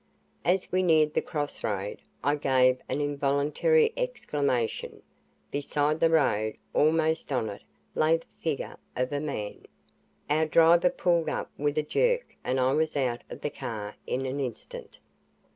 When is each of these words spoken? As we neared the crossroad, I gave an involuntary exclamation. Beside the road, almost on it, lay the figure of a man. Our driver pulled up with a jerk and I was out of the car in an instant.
As 0.43 0.71
we 0.71 0.81
neared 0.81 1.13
the 1.13 1.21
crossroad, 1.21 1.99
I 2.23 2.33
gave 2.33 2.81
an 2.89 3.01
involuntary 3.01 3.93
exclamation. 3.95 5.03
Beside 5.51 5.99
the 5.99 6.09
road, 6.09 6.57
almost 6.73 7.31
on 7.31 7.49
it, 7.49 7.61
lay 7.93 8.17
the 8.17 8.25
figure 8.41 8.77
of 8.95 9.11
a 9.13 9.19
man. 9.19 9.65
Our 10.27 10.47
driver 10.47 10.89
pulled 10.89 11.29
up 11.29 11.51
with 11.55 11.77
a 11.77 11.83
jerk 11.83 12.35
and 12.43 12.59
I 12.59 12.71
was 12.71 12.97
out 12.97 13.21
of 13.29 13.41
the 13.41 13.51
car 13.51 13.95
in 14.07 14.25
an 14.25 14.39
instant. 14.39 14.97